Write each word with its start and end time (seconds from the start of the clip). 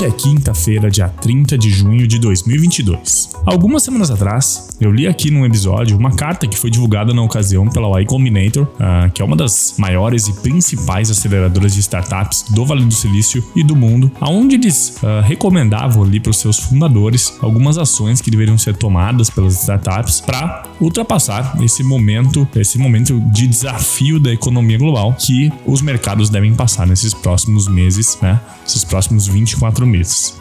Hoje 0.00 0.08
é 0.08 0.12
quinta-feira, 0.12 0.90
dia 0.90 1.08
30 1.08 1.58
de 1.58 1.68
junho 1.68 2.06
de 2.06 2.18
2022. 2.18 3.32
Algumas 3.44 3.82
semanas 3.82 4.10
atrás, 4.10 4.70
eu 4.80 4.90
li 4.90 5.06
aqui 5.06 5.30
num 5.30 5.44
episódio 5.44 5.94
uma 5.94 6.12
carta 6.12 6.46
que 6.46 6.58
foi 6.58 6.70
divulgada 6.70 7.12
na 7.12 7.20
ocasião 7.20 7.68
pela 7.68 8.00
Y 8.00 8.06
Combinator, 8.06 8.62
uh, 8.62 9.10
que 9.12 9.20
é 9.20 9.24
uma 9.24 9.36
das 9.36 9.74
maiores 9.76 10.26
e 10.26 10.32
principais 10.40 11.10
aceleradoras 11.10 11.74
de 11.74 11.80
startups 11.80 12.46
do 12.50 12.64
Vale 12.64 12.84
do 12.84 12.94
Silício 12.94 13.44
e 13.54 13.62
do 13.62 13.76
mundo, 13.76 14.10
aonde 14.20 14.54
eles 14.54 14.96
uh, 15.02 15.20
recomendavam 15.22 16.02
ali 16.02 16.18
para 16.18 16.30
os 16.30 16.38
seus 16.38 16.58
fundadores 16.58 17.36
algumas 17.42 17.76
ações 17.76 18.22
que 18.22 18.30
deveriam 18.30 18.56
ser 18.56 18.76
tomadas 18.76 19.28
pelas 19.28 19.60
startups 19.60 20.22
para 20.22 20.62
ultrapassar 20.80 21.58
esse 21.62 21.82
momento, 21.82 22.48
esse 22.56 22.78
momento 22.78 23.20
de 23.32 23.46
desafio 23.46 24.18
da 24.18 24.32
economia 24.32 24.78
global 24.78 25.14
que 25.18 25.52
os 25.66 25.82
mercados 25.82 26.30
devem 26.30 26.54
passar 26.54 26.86
nesses 26.86 27.12
próximos 27.12 27.68
meses, 27.68 28.18
né? 28.22 28.40
Esses 28.66 28.84
próximos 28.84 29.26
24 29.26 29.80
quatro 29.80 29.86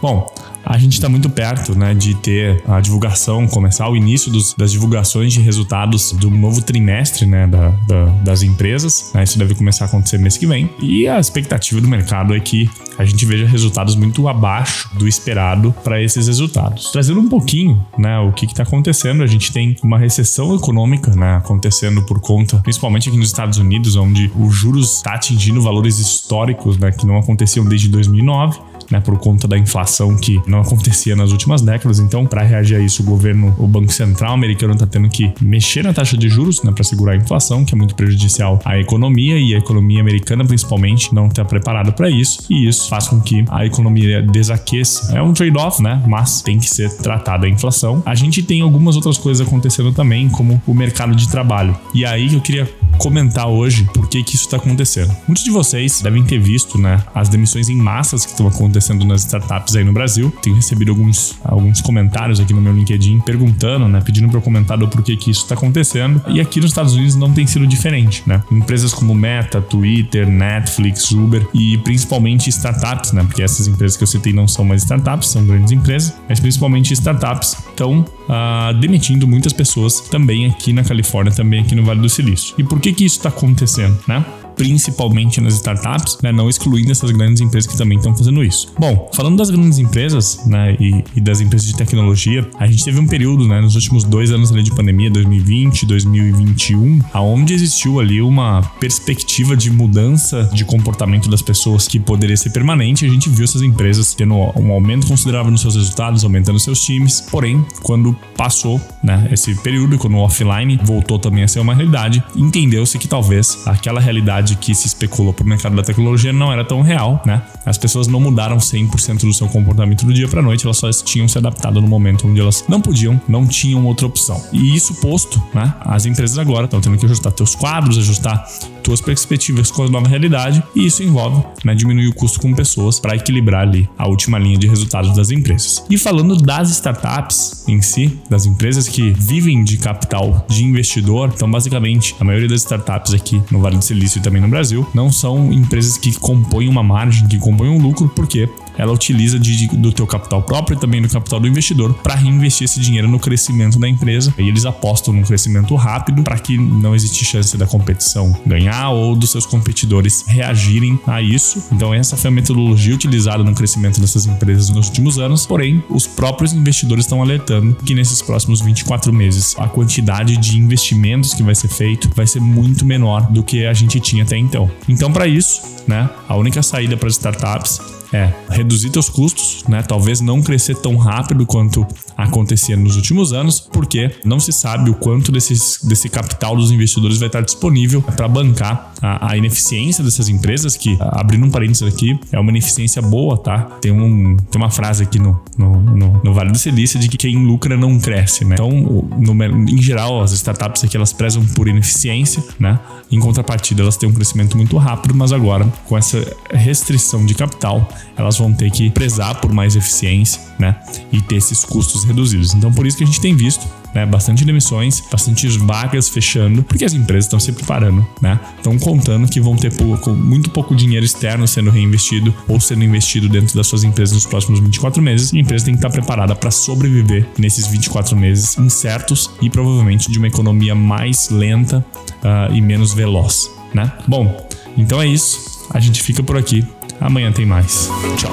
Bom, 0.01 0.31
a 0.65 0.77
gente 0.77 0.93
está 0.93 1.09
muito 1.09 1.29
perto 1.29 1.77
né, 1.77 1.93
de 1.93 2.13
ter 2.15 2.61
a 2.67 2.79
divulgação, 2.79 3.47
começar 3.47 3.89
o 3.89 3.95
início 3.95 4.31
dos, 4.31 4.53
das 4.53 4.71
divulgações 4.71 5.33
de 5.33 5.41
resultados 5.41 6.11
do 6.11 6.29
novo 6.29 6.61
trimestre 6.61 7.25
né, 7.25 7.47
da, 7.47 7.69
da, 7.87 8.05
das 8.23 8.43
empresas. 8.43 9.11
Né, 9.13 9.23
isso 9.23 9.39
deve 9.39 9.55
começar 9.55 9.85
a 9.85 9.87
acontecer 9.87 10.17
mês 10.17 10.37
que 10.37 10.45
vem. 10.45 10.69
E 10.79 11.07
a 11.07 11.19
expectativa 11.19 11.81
do 11.81 11.87
mercado 11.87 12.35
é 12.35 12.39
que 12.39 12.69
a 12.99 13.05
gente 13.05 13.25
veja 13.25 13.47
resultados 13.47 13.95
muito 13.95 14.27
abaixo 14.27 14.89
do 14.95 15.07
esperado 15.07 15.73
para 15.83 16.01
esses 16.03 16.27
resultados. 16.27 16.91
Trazendo 16.91 17.19
um 17.19 17.29
pouquinho 17.29 17.83
né, 17.97 18.19
o 18.19 18.31
que 18.31 18.45
está 18.45 18.63
acontecendo, 18.63 19.23
a 19.23 19.27
gente 19.27 19.51
tem 19.51 19.75
uma 19.81 19.97
recessão 19.97 20.53
econômica 20.53 21.09
né, 21.15 21.37
acontecendo 21.37 22.03
por 22.03 22.19
conta, 22.19 22.57
principalmente 22.57 23.09
aqui 23.09 23.17
nos 23.17 23.29
Estados 23.29 23.57
Unidos, 23.57 23.95
onde 23.95 24.31
os 24.37 24.53
juros 24.53 24.97
está 24.97 25.13
atingindo 25.13 25.61
valores 25.61 25.97
históricos 25.97 26.77
né, 26.77 26.91
que 26.91 27.07
não 27.07 27.17
aconteciam 27.17 27.65
desde 27.65 27.87
2009 27.87 28.59
né, 28.89 28.99
por 28.99 29.17
conta 29.17 29.47
da 29.47 29.57
inflação 29.57 30.15
que 30.15 30.39
não 30.47 30.61
acontecia 30.61 31.15
nas 31.15 31.31
últimas 31.31 31.61
décadas. 31.61 31.99
Então, 31.99 32.25
para 32.25 32.43
reagir 32.43 32.77
a 32.77 32.79
isso, 32.79 33.03
o 33.03 33.05
governo, 33.05 33.55
o 33.57 33.67
Banco 33.67 33.91
Central 33.91 34.33
americano 34.33 34.73
está 34.73 34.85
tendo 34.85 35.09
que 35.09 35.31
mexer 35.41 35.83
na 35.83 35.93
taxa 35.93 36.17
de 36.17 36.29
juros 36.29 36.63
né, 36.63 36.71
para 36.71 36.83
segurar 36.83 37.13
a 37.13 37.15
inflação, 37.15 37.63
que 37.65 37.73
é 37.73 37.77
muito 37.77 37.95
prejudicial 37.95 38.59
à 38.65 38.77
economia 38.77 39.37
e 39.37 39.53
a 39.55 39.57
economia 39.57 40.01
americana, 40.01 40.45
principalmente, 40.45 41.13
não 41.13 41.27
está 41.27 41.43
preparada 41.45 41.91
para 41.91 42.09
isso. 42.09 42.45
E 42.49 42.67
isso 42.67 42.87
faz 42.89 43.07
com 43.07 43.19
que 43.19 43.45
a 43.49 43.65
economia 43.65 44.21
desaqueça. 44.21 45.15
É 45.15 45.21
um 45.21 45.33
trade-off, 45.33 45.81
né? 45.81 46.01
Mas 46.07 46.41
tem 46.41 46.59
que 46.59 46.69
ser 46.69 46.89
tratada 46.97 47.45
a 47.45 47.49
inflação. 47.49 48.01
A 48.05 48.15
gente 48.15 48.43
tem 48.43 48.61
algumas 48.61 48.95
outras 48.95 49.17
coisas 49.17 49.45
acontecendo 49.45 49.91
também, 49.91 50.29
como 50.29 50.61
o 50.65 50.73
mercado 50.73 51.15
de 51.15 51.29
trabalho. 51.29 51.77
E 51.93 52.05
aí 52.05 52.33
eu 52.33 52.41
queria 52.41 52.69
comentar 52.99 53.47
hoje 53.47 53.89
por 53.93 54.07
que, 54.07 54.23
que 54.23 54.35
isso 54.35 54.45
está 54.45 54.57
acontecendo. 54.57 55.15
Muitos 55.25 55.43
de 55.43 55.49
vocês 55.49 56.01
devem 56.01 56.23
ter 56.23 56.37
visto 56.37 56.77
né, 56.77 57.01
as 57.15 57.29
demissões 57.29 57.69
em 57.69 57.75
massas 57.75 58.25
que 58.25 58.31
estão 58.31 58.47
acontecendo 58.47 59.05
nas 59.05 59.21
startups 59.21 59.75
aí 59.75 59.83
no 59.83 59.93
Brasil. 59.93 60.31
Tenho 60.43 60.55
recebido 60.55 60.91
alguns, 60.91 61.39
alguns 61.43 61.81
comentários 61.81 62.39
aqui 62.39 62.53
no 62.53 62.61
meu 62.61 62.73
LinkedIn 62.73 63.21
perguntando, 63.21 63.87
né, 63.87 64.01
pedindo 64.01 64.27
para 64.27 64.37
eu 64.37 64.41
comentar 64.41 64.77
do 64.77 64.87
porquê 64.87 65.15
que 65.15 65.31
isso 65.31 65.43
está 65.43 65.55
acontecendo. 65.55 66.21
E 66.27 66.39
aqui 66.39 66.59
nos 66.59 66.71
Estados 66.71 66.93
Unidos 66.93 67.15
não 67.15 67.31
tem 67.31 67.47
sido 67.47 67.65
diferente. 67.65 68.21
Né? 68.27 68.43
Empresas 68.51 68.93
como 68.93 69.15
Meta, 69.15 69.61
Twitter, 69.61 70.27
Netflix, 70.27 71.11
Uber 71.11 71.47
e 71.53 71.77
principalmente 71.79 72.49
startups, 72.49 73.13
né, 73.13 73.23
porque 73.23 73.41
essas 73.41 73.67
empresas 73.67 73.95
que 73.95 74.03
eu 74.03 74.07
citei 74.07 74.33
não 74.33 74.47
são 74.47 74.65
mais 74.65 74.83
startups, 74.83 75.29
são 75.29 75.45
grandes 75.45 75.71
empresas, 75.71 76.13
mas 76.27 76.39
principalmente 76.39 76.93
startups 76.93 77.55
estão 77.69 78.01
uh, 78.01 78.73
demitindo 78.79 79.27
muitas 79.27 79.53
pessoas 79.53 80.01
também 80.01 80.45
aqui 80.45 80.73
na 80.73 80.83
Califórnia, 80.83 81.31
também 81.31 81.61
aqui 81.61 81.75
no 81.75 81.83
Vale 81.83 82.01
do 82.01 82.09
Silício. 82.09 82.53
E 82.57 82.63
por 82.63 82.79
que 82.79 82.88
que 82.93 83.05
isso 83.05 83.17
está 83.17 83.29
acontecendo, 83.29 83.97
né? 84.07 84.25
Principalmente 84.59 85.39
nas 85.39 85.53
startups, 85.53 86.17
né, 86.21 86.33
não 86.33 86.49
excluindo 86.49 86.91
essas 86.91 87.09
grandes 87.11 87.39
empresas 87.39 87.71
que 87.71 87.77
também 87.77 87.97
estão 87.97 88.13
fazendo 88.13 88.43
isso. 88.43 88.67
Bom, 88.77 89.09
falando 89.13 89.37
das 89.37 89.49
grandes 89.49 89.79
empresas 89.79 90.45
né, 90.45 90.75
e, 90.77 91.01
e, 91.15 91.21
das 91.21 91.39
empresas 91.39 91.65
de 91.65 91.77
tecnologia, 91.77 92.45
a 92.59 92.67
gente 92.67 92.83
teve 92.83 92.99
um 92.99 93.07
período 93.07 93.47
né, 93.47 93.61
nos 93.61 93.75
últimos 93.75 94.03
dois 94.03 94.31
anos 94.31 94.51
ali 94.51 94.61
de 94.61 94.75
pandemia, 94.75 95.09
2020 95.09 95.85
2021, 95.85 96.99
aonde 97.13 97.53
existiu 97.53 98.01
ali 98.01 98.21
uma 98.21 98.61
perspectiva 98.81 99.55
de 99.55 99.71
mudança 99.71 100.49
de 100.53 100.65
comportamento 100.65 101.29
das 101.29 101.41
pessoas 101.41 101.87
que 101.87 101.97
poderia 101.97 102.35
ser 102.35 102.49
permanente. 102.49 103.05
A 103.05 103.09
gente 103.09 103.29
viu 103.29 103.45
essas 103.45 103.61
empresas 103.61 104.13
tendo 104.13 104.35
um 104.35 104.73
aumento 104.73 105.07
considerável 105.07 105.49
nos 105.49 105.61
seus 105.61 105.75
resultados, 105.75 106.25
aumentando 106.25 106.59
seus 106.59 106.81
times. 106.81 107.21
Porém, 107.21 107.65
quando 107.81 108.13
passou 108.35 108.81
né, 109.01 109.29
esse 109.31 109.55
período, 109.55 109.97
quando 109.97 110.15
o 110.15 110.19
offline 110.19 110.77
voltou 110.83 111.17
também 111.17 111.45
a 111.45 111.47
ser 111.47 111.61
uma 111.61 111.73
realidade, 111.73 112.21
entendeu-se 112.35 112.99
que 112.99 113.07
talvez 113.07 113.65
aquela 113.65 114.01
realidade 114.01 114.48
realidade 114.49 114.55
que 114.55 114.73
se 114.73 114.87
especulou 114.87 115.33
para 115.33 115.43
o 115.43 115.47
mercado 115.47 115.75
da 115.75 115.83
tecnologia 115.83 116.33
não 116.33 116.51
era 116.51 116.63
tão 116.63 116.81
real, 116.81 117.21
né? 117.25 117.41
As 117.65 117.77
pessoas 117.77 118.07
não 118.07 118.19
mudaram 118.19 118.57
100% 118.57 119.21
do 119.21 119.33
seu 119.33 119.47
comportamento 119.47 120.05
do 120.05 120.13
dia 120.13 120.27
para 120.27 120.41
noite, 120.41 120.65
elas 120.65 120.77
só 120.77 120.89
tinham 120.91 121.27
se 121.27 121.37
adaptado 121.37 121.81
no 121.81 121.87
momento 121.87 122.27
onde 122.27 122.39
elas 122.39 122.63
não 122.67 122.81
podiam, 122.81 123.19
não 123.27 123.45
tinham 123.45 123.85
outra 123.85 124.07
opção. 124.07 124.41
E 124.51 124.75
isso 124.75 124.95
posto, 124.95 125.41
né? 125.53 125.73
As 125.81 126.05
empresas 126.05 126.37
agora 126.37 126.65
estão 126.65 126.81
tendo 126.81 126.97
que 126.97 127.05
ajustar 127.05 127.33
seus 127.35 127.55
quadros, 127.55 127.97
ajustar 127.97 128.47
suas 128.85 129.01
perspectivas 129.01 129.71
com 129.71 129.83
a 129.83 129.89
nova 129.89 130.07
realidade, 130.07 130.63
e 130.75 130.85
isso 130.85 131.03
envolve 131.03 131.43
né, 131.63 131.75
diminuir 131.75 132.07
o 132.07 132.13
custo 132.13 132.39
com 132.39 132.53
pessoas 132.53 132.99
para 132.99 133.15
equilibrar 133.15 133.61
ali 133.61 133.89
a 133.97 134.07
última 134.07 134.39
linha 134.39 134.57
de 134.57 134.67
resultados 134.67 135.15
das 135.15 135.31
empresas. 135.31 135.83
E 135.89 135.97
falando 135.97 136.35
das 136.35 136.69
startups 136.71 137.63
em 137.67 137.81
si, 137.81 138.17
das 138.29 138.45
empresas 138.45 138.87
que 138.87 139.11
vivem 139.11 139.63
de 139.63 139.77
capital 139.77 140.45
de 140.49 140.63
investidor, 140.63 141.31
então 141.33 141.49
basicamente 141.49 142.15
a 142.19 142.23
maioria 142.23 142.47
das 142.47 142.61
startups 142.61 143.13
aqui 143.13 143.41
no 143.51 143.59
Vale 143.59 143.77
do 143.77 143.83
Silício 143.83 144.19
e 144.19 144.21
também 144.21 144.41
no 144.41 144.47
Brasil 144.47 144.87
não 144.93 145.11
são 145.11 145.51
empresas 145.51 145.97
que 145.97 146.17
compõem 146.19 146.67
uma 146.67 146.83
margem, 146.83 147.27
que 147.27 147.37
compõem 147.37 147.69
um 147.69 147.81
lucro, 147.81 148.09
porque 148.15 148.49
ela 148.79 148.93
utiliza 148.93 149.37
de, 149.37 149.67
do 149.67 149.91
teu 149.91 150.07
capital 150.07 150.41
próprio 150.41 150.77
e 150.77 150.79
também 150.79 151.01
do 151.01 151.09
capital 151.09 151.37
do 151.37 151.47
investidor 151.47 151.93
para 151.95 152.15
reinvestir 152.15 152.63
esse 152.63 152.79
dinheiro 152.79 153.09
no 153.09 153.19
crescimento 153.19 153.77
da 153.77 153.89
empresa. 153.89 154.33
E 154.37 154.47
eles 154.47 154.65
apostam 154.65 155.13
num 155.13 155.21
crescimento 155.21 155.75
rápido 155.75 156.23
para 156.23 156.39
que 156.39 156.57
não 156.57 156.95
existe 156.95 157.25
chance 157.25 157.57
da 157.57 157.67
competição 157.67 158.33
ganhar 158.45 158.91
ou 158.91 159.17
dos 159.17 159.31
seus 159.31 159.45
competidores 159.45 160.23
reagirem 160.25 160.97
a 161.05 161.21
isso. 161.21 161.67
Então 161.73 161.93
essa 161.93 162.15
foi 162.15 162.29
a 162.29 162.31
metodologia 162.31 162.95
utilizada 162.95 163.43
no 163.43 163.53
crescimento 163.53 163.99
dessas 163.99 164.25
empresas 164.25 164.69
nos 164.69 164.87
últimos 164.87 165.19
anos. 165.19 165.45
Porém, 165.45 165.83
os 165.89 166.07
próprios 166.07 166.53
investidores 166.53 167.03
estão 167.03 167.21
alertando 167.21 167.75
que 167.85 167.93
nesses 167.93 168.21
próximos 168.21 168.61
24 168.61 169.11
meses 169.11 169.55
a 169.57 169.67
quantidade 169.67 170.37
de 170.37 170.57
investimentos 170.57 171.33
que 171.33 171.43
vai 171.43 171.53
ser 171.53 171.67
feito 171.67 172.09
vai 172.15 172.25
ser 172.25 172.39
muito 172.39 172.85
menor 172.85 173.29
do 173.29 173.43
que 173.43 173.65
a 173.65 173.73
gente 173.73 173.99
tinha 173.99 174.23
até 174.23 174.37
então. 174.37 174.71
Então 174.87 175.11
para 175.11 175.27
isso, 175.27 175.61
né, 175.85 176.09
a 176.29 176.37
única 176.37 176.63
saída 176.63 176.95
para 176.95 177.09
as 177.09 177.15
startups 177.15 177.98
é 178.11 178.31
reduzir 178.49 178.89
teus 178.89 179.09
custos, 179.09 179.63
né? 179.67 179.83
Talvez 179.83 180.21
não 180.21 180.41
crescer 180.41 180.75
tão 180.75 180.97
rápido 180.97 181.45
quanto 181.45 181.85
acontecia 182.17 182.75
nos 182.75 182.95
últimos 182.95 183.33
anos, 183.33 183.59
porque 183.59 184.11
não 184.25 184.39
se 184.39 184.51
sabe 184.51 184.89
o 184.89 184.95
quanto 184.95 185.31
desses, 185.31 185.79
desse 185.83 186.09
capital 186.09 186.55
dos 186.55 186.71
investidores 186.71 187.17
vai 187.17 187.27
estar 187.27 187.41
disponível 187.41 188.01
para 188.01 188.27
bancar 188.27 188.93
a, 189.01 189.31
a, 189.31 189.37
ineficiência 189.37 190.03
dessas 190.03 190.27
empresas, 190.27 190.75
que, 190.75 190.97
abrindo 190.99 191.45
um 191.45 191.49
parênteses 191.49 191.83
aqui, 191.83 192.19
é 192.31 192.39
uma 192.39 192.49
ineficiência 192.51 193.01
boa, 193.01 193.37
tá? 193.37 193.59
Tem, 193.81 193.91
um, 193.91 194.35
tem 194.35 194.61
uma 194.61 194.69
frase 194.69 195.03
aqui 195.03 195.19
no, 195.19 195.39
no, 195.57 195.79
no, 195.79 196.21
no 196.23 196.33
Vale 196.33 196.51
do 196.51 196.57
Silício 196.57 196.99
de 196.99 197.07
que 197.07 197.17
quem 197.17 197.37
lucra 197.45 197.77
não 197.77 197.99
cresce, 197.99 198.43
né? 198.43 198.55
Então, 198.55 198.69
no, 198.71 199.43
em 199.43 199.81
geral, 199.81 200.21
as 200.21 200.31
startups 200.31 200.83
aqui 200.83 200.97
elas 200.97 201.13
prezam 201.13 201.45
por 201.45 201.67
ineficiência, 201.67 202.43
né? 202.59 202.79
Em 203.11 203.19
contrapartida, 203.19 203.81
elas 203.81 203.97
têm 203.97 204.09
um 204.09 204.13
crescimento 204.13 204.57
muito 204.57 204.77
rápido, 204.77 205.15
mas 205.15 205.31
agora, 205.31 205.65
com 205.85 205.97
essa 205.97 206.35
restrição 206.51 207.25
de 207.25 207.33
capital, 207.33 207.87
elas 208.17 208.37
vão 208.37 208.53
ter 208.53 208.69
que 208.71 208.89
prezar 208.89 209.39
por 209.39 209.53
mais 209.53 209.75
eficiência, 209.75 210.41
né? 210.57 210.75
E 211.11 211.21
ter 211.21 211.35
esses 211.35 211.63
custos 211.63 212.03
reduzidos. 212.03 212.53
Então, 212.53 212.71
por 212.71 212.85
isso 212.85 212.97
que 212.97 213.03
a 213.03 213.07
gente 213.07 213.21
tem 213.21 213.35
visto 213.35 213.67
né, 213.93 214.05
bastante 214.05 214.45
demissões, 214.45 215.01
bastante 215.11 215.47
vagas 215.57 216.09
fechando, 216.09 216.63
porque 216.63 216.85
as 216.85 216.93
empresas 216.93 217.25
estão 217.25 217.39
se 217.39 217.51
preparando, 217.51 218.05
né? 218.21 218.39
Estão 218.57 218.77
contando 218.77 219.27
que 219.27 219.39
vão 219.39 219.55
ter 219.55 219.73
pouco, 219.73 220.11
muito 220.11 220.49
pouco 220.49 220.75
dinheiro 220.75 221.05
externo 221.05 221.47
sendo 221.47 221.69
reinvestido 221.69 222.33
ou 222.47 222.59
sendo 222.59 222.83
investido 222.83 223.27
dentro 223.27 223.55
das 223.55 223.67
suas 223.67 223.83
empresas 223.83 224.13
nos 224.13 224.25
próximos 224.25 224.59
24 224.59 225.01
meses. 225.01 225.33
E 225.33 225.37
a 225.37 225.41
empresa 225.41 225.65
tem 225.65 225.73
que 225.73 225.79
estar 225.79 225.89
preparada 225.89 226.35
para 226.35 226.51
sobreviver 226.51 227.27
nesses 227.37 227.67
24 227.67 228.15
meses 228.15 228.57
incertos 228.57 229.29
e 229.41 229.49
provavelmente 229.49 230.11
de 230.11 230.17
uma 230.17 230.27
economia 230.27 230.75
mais 230.75 231.29
lenta 231.29 231.83
uh, 232.23 232.53
e 232.53 232.61
menos 232.61 232.93
veloz, 232.93 233.49
né? 233.73 233.91
Bom, 234.07 234.47
então 234.77 235.01
é 235.01 235.07
isso. 235.07 235.67
A 235.71 235.79
gente 235.79 236.01
fica 236.01 236.23
por 236.23 236.37
aqui. 236.37 236.65
Amanhã 236.99 237.31
tem 237.31 237.45
mais. 237.45 237.89
Tchau. 238.17 238.31